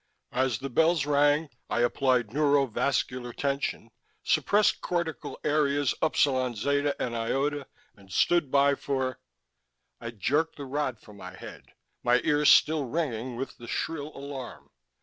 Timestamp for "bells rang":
0.71-1.51